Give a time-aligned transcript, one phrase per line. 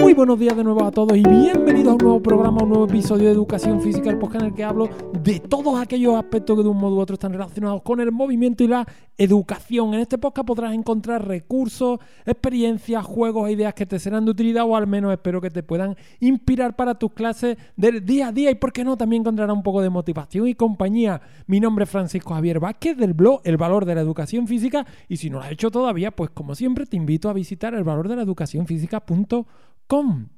[0.00, 2.84] Muy buenos días de nuevo a todos y bienvenidos a un nuevo programa, un nuevo
[2.84, 4.88] episodio de Educación Física, el podcast en el que hablo
[5.22, 8.62] de todos aquellos aspectos que de un modo u otro están relacionados con el movimiento
[8.62, 8.86] y la
[9.18, 9.94] educación.
[9.94, 14.64] En este podcast podrás encontrar recursos, experiencias, juegos e ideas que te serán de utilidad
[14.64, 18.50] o al menos espero que te puedan inspirar para tus clases del día a día
[18.50, 21.20] y por qué no también encontrarás un poco de motivación y compañía.
[21.46, 25.30] Mi nombre Francisco Javier Vázquez del blog El Valor de la Educación Física y si
[25.30, 28.16] no lo has hecho todavía, pues como siempre te invito a visitar el valor de
[28.16, 30.28] la educación física.com.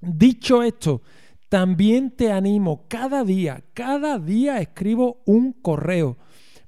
[0.00, 1.02] Dicho esto,
[1.48, 6.18] también te animo cada día, cada día escribo un correo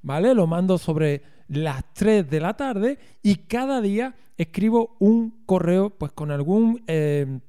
[0.07, 0.35] ¿vale?
[0.35, 6.13] Lo mando sobre las 3 de la tarde y cada día escribo un correo pues
[6.13, 6.83] con algún...
[6.87, 7.41] Eh,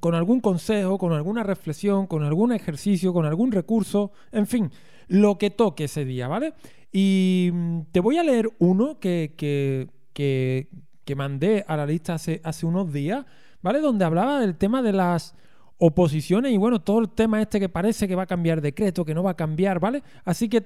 [0.00, 4.70] con algún consejo, con alguna reflexión, con algún ejercicio, con algún recurso, en fin,
[5.08, 6.54] lo que toque ese día, ¿vale?
[6.90, 10.68] Y mm, te voy a leer uno que, que, que,
[11.14, 13.26] mandé a la lista hace, hace unos días,
[13.60, 13.80] ¿vale?
[13.80, 15.34] Donde hablaba del tema de las
[15.76, 19.14] oposiciones y bueno, todo el tema este que parece que va a cambiar decreto, que
[19.14, 20.02] no va a cambiar, ¿vale?
[20.24, 20.64] Así que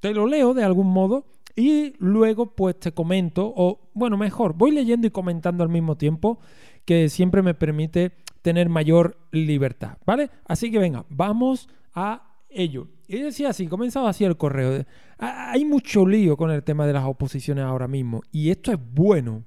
[0.00, 4.72] te lo leo de algún modo y luego pues te comento, o bueno, mejor, voy
[4.72, 6.40] leyendo y comentando al mismo tiempo,
[6.84, 10.30] que siempre me permite tener mayor libertad, ¿vale?
[10.44, 12.88] Así que venga, vamos a ello.
[13.08, 14.84] Y decía así, comenzaba así el correo.
[15.18, 19.44] Hay mucho lío con el tema de las oposiciones ahora mismo y esto es bueno.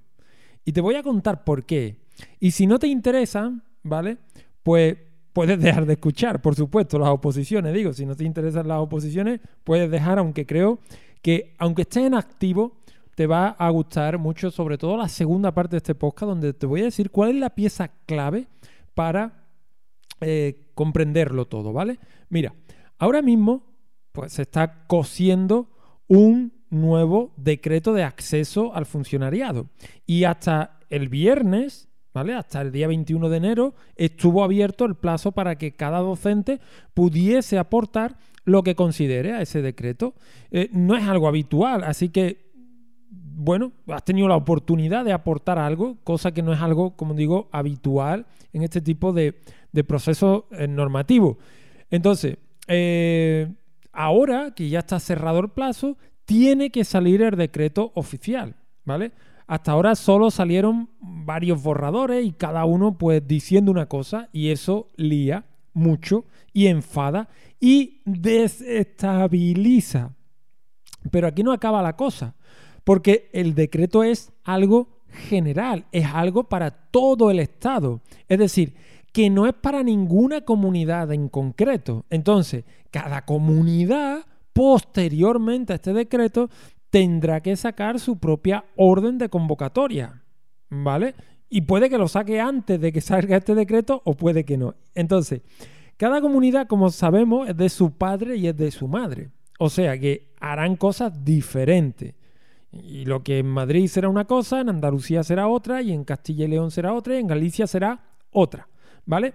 [0.65, 1.99] Y te voy a contar por qué.
[2.39, 4.17] Y si no te interesan, ¿vale?
[4.63, 4.97] Pues
[5.33, 7.73] puedes dejar de escuchar, por supuesto, las oposiciones.
[7.73, 10.79] Digo, si no te interesan las oposiciones, puedes dejar, aunque creo
[11.21, 12.77] que, aunque estés en activo,
[13.17, 16.67] te va a gustar mucho, sobre todo la segunda parte de este podcast, donde te
[16.67, 18.45] voy a decir cuál es la pieza clave
[18.93, 19.47] para
[20.21, 21.97] eh, comprenderlo todo, ¿vale?
[22.29, 22.53] Mira,
[22.99, 23.63] ahora mismo,
[24.11, 25.67] pues se está cosiendo
[26.05, 29.65] un nuevo decreto de acceso al funcionariado.
[30.05, 31.87] Y hasta el viernes
[32.35, 36.59] hasta el día 21 de enero estuvo abierto el plazo para que cada docente
[36.93, 40.15] pudiese aportar lo que considere a ese decreto.
[40.51, 42.46] Eh, no es algo habitual, así que,
[43.39, 47.49] bueno, has tenido la oportunidad de aportar algo, cosa que no es algo, como digo,
[47.51, 49.35] habitual en este tipo de,
[49.71, 51.37] de proceso eh, normativo.
[51.91, 53.53] Entonces, eh,
[53.93, 58.55] ahora que ya está cerrado el plazo, tiene que salir el decreto oficial,
[58.85, 59.11] ¿vale?
[59.45, 64.87] Hasta ahora solo salieron varios borradores y cada uno pues diciendo una cosa y eso
[64.95, 70.15] lía mucho y enfada y desestabiliza.
[71.11, 72.33] Pero aquí no acaba la cosa,
[72.87, 77.99] porque el decreto es algo general, es algo para todo el Estado.
[78.29, 78.75] Es decir,
[79.11, 82.05] que no es para ninguna comunidad en concreto.
[82.09, 86.49] Entonces, cada comunidad posteriormente a este decreto
[86.89, 90.23] tendrá que sacar su propia orden de convocatoria,
[90.69, 91.13] ¿vale?
[91.49, 94.75] Y puede que lo saque antes de que salga este decreto o puede que no.
[94.95, 95.41] Entonces,
[95.97, 99.31] cada comunidad, como sabemos, es de su padre y es de su madre.
[99.59, 102.15] O sea que harán cosas diferentes.
[102.71, 106.45] Y lo que en Madrid será una cosa, en Andalucía será otra, y en Castilla
[106.45, 108.67] y León será otra, y en Galicia será otra.
[109.05, 109.33] ¿Vale?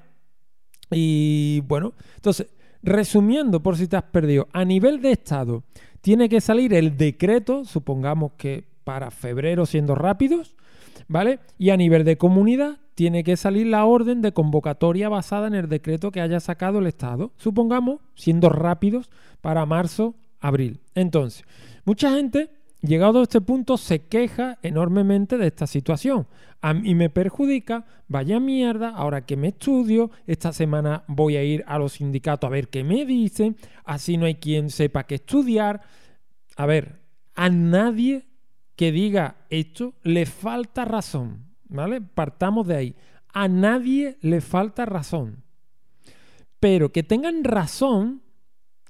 [0.90, 2.48] Y bueno, entonces,
[2.82, 5.64] resumiendo por si te has perdido, a nivel de Estado,
[6.00, 10.54] tiene que salir el decreto, supongamos que para febrero siendo rápidos,
[11.08, 11.38] ¿vale?
[11.58, 15.68] Y a nivel de comunidad tiene que salir la orden de convocatoria basada en el
[15.68, 19.10] decreto que haya sacado el Estado, supongamos, siendo rápidos,
[19.40, 20.80] para marzo, abril.
[20.94, 21.44] Entonces,
[21.84, 22.50] mucha gente
[22.82, 26.26] llegado a este punto, se queja enormemente de esta situación.
[26.60, 31.64] A mí me perjudica, vaya mierda, ahora que me estudio, esta semana voy a ir
[31.66, 35.82] a los sindicatos a ver qué me dicen, así no hay quien sepa qué estudiar.
[36.56, 37.00] A ver,
[37.34, 38.26] a nadie
[38.76, 42.00] que diga esto le falta razón, ¿vale?
[42.00, 42.96] Partamos de ahí.
[43.32, 45.44] A nadie le falta razón.
[46.60, 48.22] Pero que tengan razón,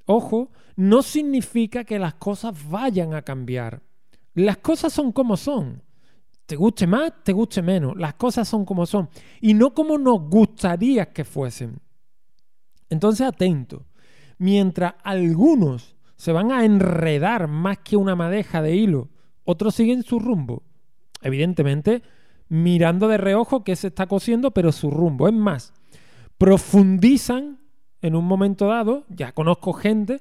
[0.06, 3.82] ojo, no significa que las cosas vayan a cambiar.
[4.34, 5.82] Las cosas son como son.
[6.46, 7.96] Te guste más, te guste menos.
[7.96, 9.08] Las cosas son como son.
[9.40, 11.80] Y no como nos gustaría que fuesen.
[12.88, 13.86] Entonces, atento.
[14.38, 19.08] Mientras algunos se van a enredar más que una madeja de hilo,
[19.44, 20.62] otros siguen su rumbo.
[21.22, 22.02] Evidentemente,
[22.48, 25.28] mirando de reojo que se está cosiendo, pero su rumbo.
[25.28, 25.72] Es más,
[26.38, 27.61] profundizan
[28.02, 30.20] en un momento dado, ya conozco gente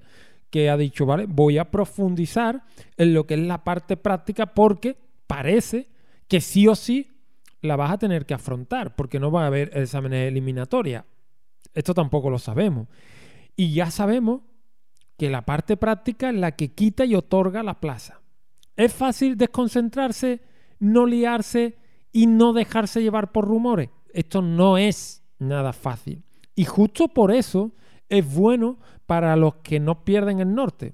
[0.49, 2.63] que ha dicho, vale, voy a profundizar
[2.97, 4.97] en lo que es la parte práctica porque
[5.27, 5.89] parece
[6.27, 7.11] que sí o sí
[7.61, 11.05] la vas a tener que afrontar, porque no va a haber exámenes eliminatorias.
[11.73, 12.87] Esto tampoco lo sabemos.
[13.55, 14.41] Y ya sabemos
[15.17, 18.21] que la parte práctica es la que quita y otorga la plaza.
[18.75, 20.41] Es fácil desconcentrarse,
[20.79, 21.77] no liarse
[22.11, 23.89] y no dejarse llevar por rumores.
[24.13, 26.23] Esto no es nada fácil.
[26.61, 27.71] Y justo por eso
[28.07, 28.77] es bueno
[29.07, 30.93] para los que no pierden el norte.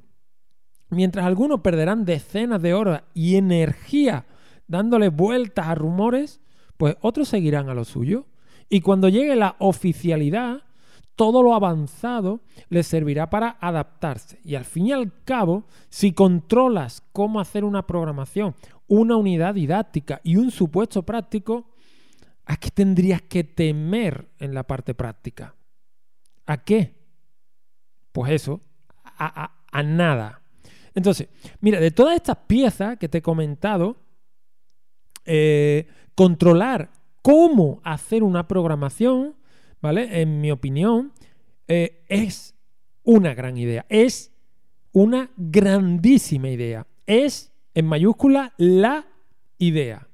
[0.90, 4.28] Mientras algunos perderán decenas de horas y energía
[4.66, 6.40] dándole vueltas a rumores,
[6.78, 8.28] pues otros seguirán a lo suyo.
[8.70, 10.62] Y cuando llegue la oficialidad,
[11.18, 14.40] todo lo avanzado les servirá para adaptarse.
[14.46, 18.56] Y al fin y al cabo, si controlas cómo hacer una programación,
[18.88, 21.66] una unidad didáctica y un supuesto práctico,
[22.46, 25.57] ¿a qué tendrías que temer en la parte práctica?
[26.48, 26.96] ¿A qué?
[28.12, 28.62] Pues eso,
[29.04, 30.42] a, nada.
[30.96, 31.28] Entonces,
[31.60, 33.98] mira, de todas estas piezas que te he comentado,
[35.26, 36.90] eh, controlar
[37.22, 39.36] cómo hacer una programación,
[39.82, 40.22] ¿vale?
[40.22, 41.12] En mi opinión,
[41.68, 42.56] eh, es
[43.04, 43.86] una gran idea.
[43.90, 44.34] Es
[44.94, 46.88] una grandísima idea.
[47.06, 49.06] Es, en mayúscula, la
[49.60, 50.08] idea.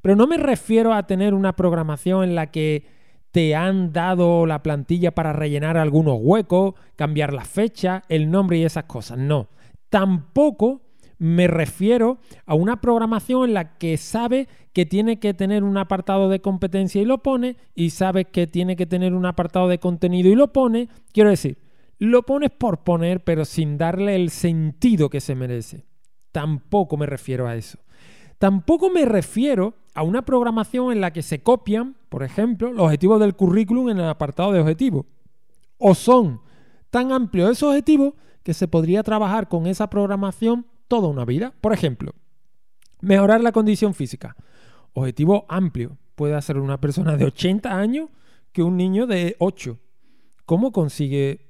[0.00, 2.86] Pero no me refiero a tener una programación en la que
[3.34, 8.62] te han dado la plantilla para rellenar algunos huecos, cambiar la fecha, el nombre y
[8.62, 9.18] esas cosas.
[9.18, 9.48] No.
[9.88, 10.82] Tampoco
[11.18, 16.28] me refiero a una programación en la que sabe que tiene que tener un apartado
[16.28, 20.30] de competencia y lo pone, y sabe que tiene que tener un apartado de contenido
[20.30, 20.88] y lo pone.
[21.12, 21.58] Quiero decir,
[21.98, 25.86] lo pones por poner, pero sin darle el sentido que se merece.
[26.30, 27.80] Tampoco me refiero a eso.
[28.38, 33.18] Tampoco me refiero a una programación en la que se copian, por ejemplo, los objetivos
[33.18, 35.04] del currículum en el apartado de objetivos.
[35.78, 36.42] O son
[36.88, 38.14] tan amplios esos objetivos
[38.44, 41.52] que se podría trabajar con esa programación toda una vida.
[41.60, 42.14] Por ejemplo,
[43.00, 44.36] mejorar la condición física.
[44.92, 45.98] Objetivo amplio.
[46.14, 48.10] Puede hacer una persona de 80 años
[48.52, 49.76] que un niño de 8.
[50.46, 51.48] ¿Cómo consigue?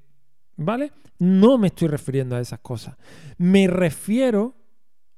[0.57, 0.93] ¿Vale?
[1.19, 2.97] No me estoy refiriendo a esas cosas.
[3.37, 4.55] Me refiero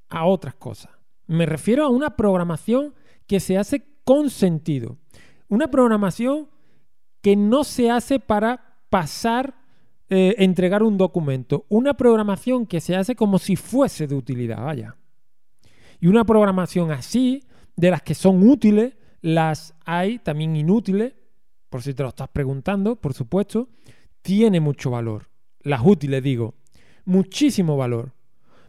[0.09, 0.91] a otras cosas.
[1.29, 2.95] Me refiero a una programación
[3.29, 4.99] que se hace con sentido.
[5.49, 6.49] Una programación
[7.23, 9.55] que no se hace para pasar,
[10.09, 11.67] eh, entregar un documento.
[11.69, 14.97] Una programación que se hace como si fuese de utilidad, vaya.
[16.01, 17.45] Y una programación así,
[17.77, 21.15] de las que son útiles, las hay también inútiles,
[21.69, 23.69] por si te lo estás preguntando, por supuesto,
[24.23, 25.29] tiene mucho valor.
[25.61, 26.55] Las útiles, digo,
[27.05, 28.13] muchísimo valor.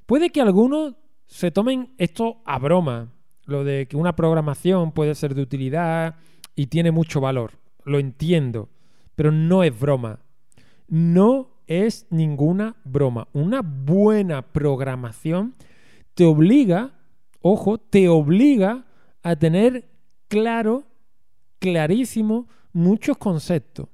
[0.05, 0.95] Puede que algunos
[1.27, 3.13] se tomen esto a broma,
[3.45, 6.15] lo de que una programación puede ser de utilidad
[6.57, 7.51] y tiene mucho valor.
[7.85, 8.67] Lo entiendo,
[9.15, 10.19] pero no es broma.
[10.89, 13.27] No es ninguna broma.
[13.31, 15.55] Una buena programación
[16.15, 16.99] te obliga,
[17.41, 18.87] ojo, te obliga
[19.21, 19.87] a tener
[20.27, 20.87] claro,
[21.59, 23.87] clarísimo, muchos conceptos.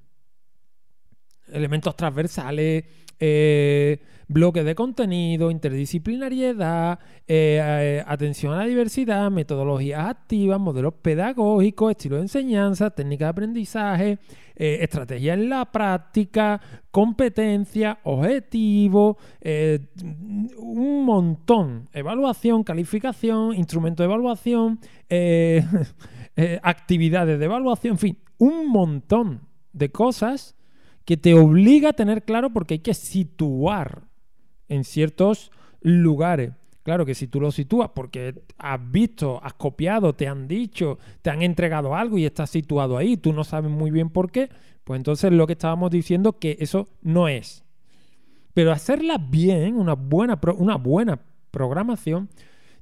[1.48, 2.86] Elementos transversales,
[3.26, 11.92] eh, bloques de contenido, interdisciplinariedad, eh, eh, atención a la diversidad, metodologías activas, modelos pedagógicos,
[11.92, 14.20] estilo de enseñanza, técnica de aprendizaje,
[14.56, 16.60] estrategia en la práctica,
[16.92, 19.18] competencia, objetivo,
[20.58, 24.80] un montón, evaluación, calificación, instrumento de evaluación,
[26.62, 30.58] actividades de evaluación, en fin, un montón de cosas
[31.06, 34.04] que te obliga a tener claro porque hay que situar
[34.70, 36.52] en ciertos lugares.
[36.84, 41.30] Claro que si tú lo sitúas porque has visto, has copiado, te han dicho, te
[41.30, 44.50] han entregado algo y estás situado ahí, tú no sabes muy bien por qué,
[44.84, 47.64] pues entonces lo que estábamos diciendo que eso no es.
[48.54, 51.20] Pero hacerla bien, una buena, una buena
[51.52, 52.30] programación,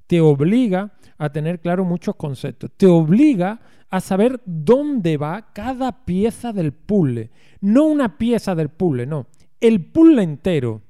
[0.07, 2.71] te obliga a tener claro muchos conceptos.
[2.75, 3.61] Te obliga
[3.91, 7.29] a saber dónde va cada pieza del puzzle.
[7.59, 9.27] No una pieza del puzzle, no.
[9.59, 10.81] El puzzle entero.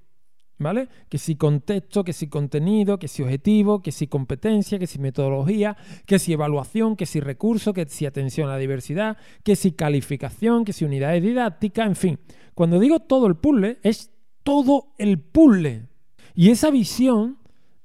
[0.60, 0.88] ¿Vale?
[1.10, 5.75] Que si contexto, que si contenido, que si objetivo, que si competencia, que si metodología,
[6.05, 10.63] que si evaluación, que si recurso, que si atención a la diversidad, que si calificación,
[10.63, 12.20] que si unidades didácticas, en fin.
[12.53, 14.12] Cuando digo todo el puzzle, es
[14.43, 15.88] todo el puzzle.
[16.36, 17.39] Y esa visión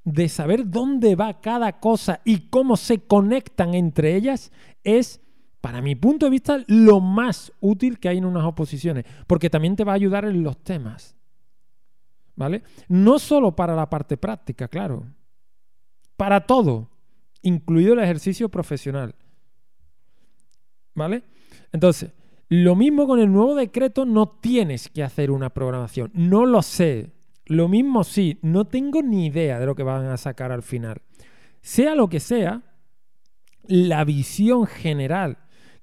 [0.07, 4.53] de saber dónde va cada cosa y cómo se conectan entre ellas
[4.85, 5.19] es,
[5.59, 9.75] para mi punto de vista, lo más útil que hay en unas oposiciones, porque también
[9.75, 11.17] te va a ayudar en los temas.
[12.37, 12.63] ¿Vale?
[12.87, 15.03] No solo para la parte práctica, claro.
[16.15, 16.89] Para todo,
[17.41, 19.13] incluido el ejercicio profesional.
[20.95, 21.23] ¿Vale?
[21.73, 22.13] Entonces,
[22.47, 26.11] lo mismo con el nuevo decreto, no tienes que hacer una programación.
[26.13, 27.11] No lo sé.
[27.47, 31.01] Lo mismo sí, no tengo ni idea de lo que van a sacar al final.
[31.61, 32.61] Sea lo que sea,
[33.63, 35.37] la visión general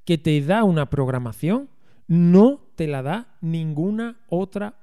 [0.04, 1.70] que te da una programación
[2.06, 4.76] no te la da ninguna otra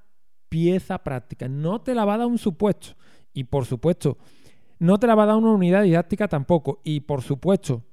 [0.49, 1.47] pieza práctica.
[1.47, 2.95] No te la va a dar un supuesto.
[3.33, 4.17] Y por supuesto,
[4.79, 6.81] no te la va a dar una unidad didáctica tampoco.
[6.83, 7.83] Y por supuesto,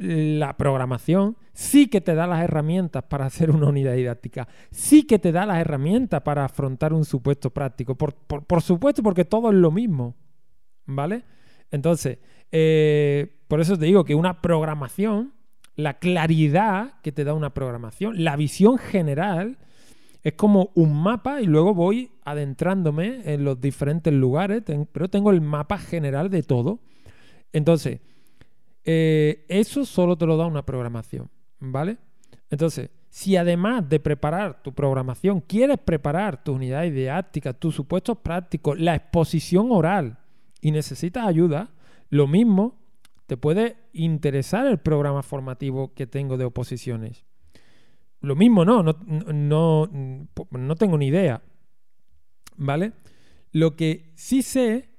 [0.00, 5.18] la programación sí que te da las herramientas para hacer una unidad didáctica, sí que
[5.18, 9.70] te da las herramientas para afrontar un supuesto práctico, por, supuesto porque todo es lo
[9.70, 10.16] mismo,
[10.86, 11.24] ¿vale?
[11.70, 12.18] Entonces,
[12.50, 15.34] eh, por eso te digo que una programación,
[15.76, 19.58] la claridad que te da una programación, la visión general,
[20.22, 25.42] es como un mapa y luego voy adentrándome en los diferentes lugares, pero tengo el
[25.42, 26.80] mapa general de todo.
[27.52, 28.00] Entonces,
[28.84, 31.98] eh, eso solo te lo da una programación, ¿vale?
[32.50, 38.78] Entonces, si además de preparar tu programación, quieres preparar tu unidad didáctica, tus supuestos prácticos,
[38.78, 40.18] la exposición oral
[40.60, 41.70] y necesitas ayuda,
[42.08, 42.78] lo mismo
[43.26, 47.24] te puede interesar el programa formativo que tengo de oposiciones.
[48.20, 48.94] Lo mismo no, no,
[49.32, 49.88] no,
[50.50, 51.42] no tengo ni idea.
[52.56, 52.92] ¿Vale?
[53.52, 54.89] Lo que sí sé,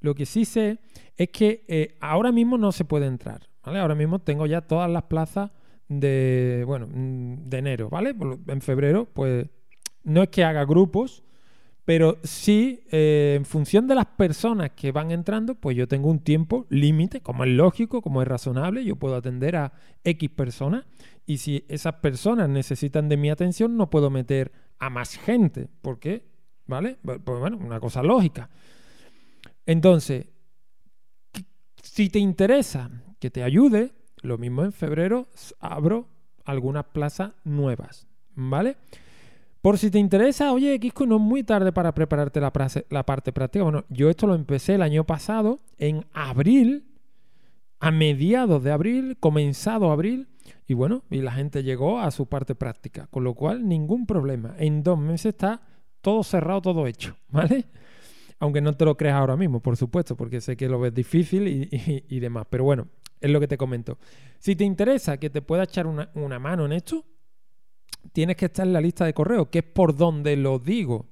[0.00, 0.78] lo que sí sé
[1.16, 3.48] es que eh, ahora mismo no se puede entrar.
[3.64, 3.78] ¿vale?
[3.78, 5.50] Ahora mismo tengo ya todas las plazas
[5.88, 8.14] de, bueno, mm, de enero, ¿vale?
[8.46, 9.46] En febrero, pues
[10.04, 11.24] no es que haga grupos,
[11.84, 16.20] pero sí, eh, en función de las personas que van entrando, pues yo tengo un
[16.20, 19.72] tiempo límite, como es lógico, como es razonable, yo puedo atender a
[20.04, 20.84] X personas
[21.26, 25.98] y si esas personas necesitan de mi atención, no puedo meter a más gente, ¿por
[25.98, 26.24] qué?
[26.66, 26.98] ¿Vale?
[27.02, 28.50] Pues bueno, una cosa lógica.
[29.70, 30.26] Entonces,
[31.80, 35.28] si te interesa que te ayude, lo mismo en febrero
[35.60, 36.08] abro
[36.44, 38.78] algunas plazas nuevas, ¿vale?
[39.62, 42.52] Por si te interesa, oye, Kiko, no es muy tarde para prepararte la,
[42.88, 43.62] la parte práctica.
[43.62, 46.88] Bueno, yo esto lo empecé el año pasado, en abril,
[47.78, 50.26] a mediados de abril, comenzado abril,
[50.66, 54.52] y bueno, y la gente llegó a su parte práctica, con lo cual ningún problema.
[54.58, 55.62] En dos meses está
[56.00, 57.66] todo cerrado, todo hecho, ¿vale?
[58.40, 61.68] Aunque no te lo creas ahora mismo, por supuesto, porque sé que lo ves difícil
[62.08, 62.46] y, demás.
[62.48, 62.88] Pero bueno,
[63.20, 63.98] es lo que te comento.
[64.38, 67.04] Si te interesa que te pueda echar una, mano en esto,
[68.12, 71.06] tienes que estar en la lista de correo, que es por donde lo digo.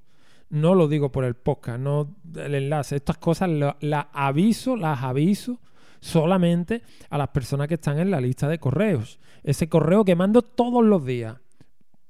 [0.49, 2.97] No lo digo por el podcast, no el enlace.
[2.97, 5.61] Estas cosas las aviso, las aviso
[6.01, 9.21] solamente a las personas que están en la lista de correos.
[9.43, 11.37] Ese correo que mando todos los días.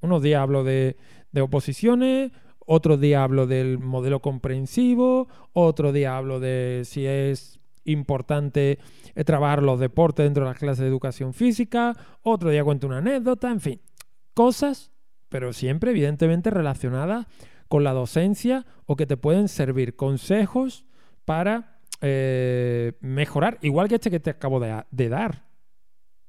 [0.01, 0.97] Unos días hablo de,
[1.33, 2.31] de oposiciones,
[2.71, 8.79] otro día hablo del modelo comprensivo, otro día hablo de si es importante
[9.15, 12.99] eh, trabajar los deportes dentro de las clases de educación física, otro día cuento una
[12.99, 13.81] anécdota, en fin,
[14.35, 14.93] cosas,
[15.31, 17.27] pero siempre evidentemente relacionadas
[17.69, 20.85] con la docencia o que te pueden servir consejos
[21.25, 25.47] para eh, mejorar, igual que este que te acabo de dar,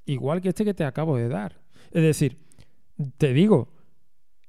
[0.06, 1.60] igual que este que te acabo de dar.
[1.92, 2.46] Es decir,
[3.18, 3.74] te digo,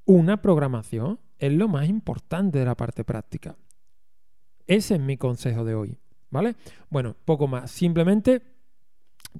[0.04, 3.56] una programación es lo más importante de la parte práctica.
[4.66, 5.98] Ese es mi consejo de hoy,
[6.30, 6.54] ¿vale?
[6.90, 7.70] Bueno, poco más.
[7.70, 8.42] Simplemente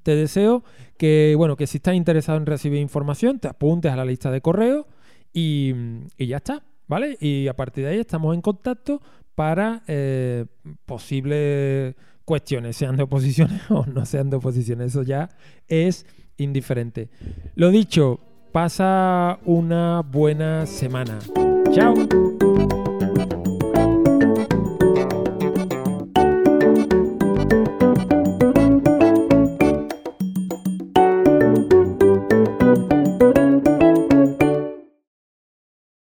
[0.02, 0.64] te deseo
[0.96, 4.40] que, bueno, que si estás interesado en recibir información, te apuntes a la lista de
[4.40, 4.86] correo
[5.32, 5.72] y,
[6.18, 7.16] ya está, ¿vale?
[7.20, 9.00] Y a partir de ahí estamos en contacto
[9.34, 10.46] para eh,
[10.86, 14.88] posibles cuestiones, sean de oposiciones o no sean de oposiciones.
[14.88, 15.28] Eso ya
[15.68, 17.10] es indiferente.
[17.54, 18.20] Lo dicho,
[18.52, 21.18] pasa una buena semana.
[21.72, 22.29] Tchau!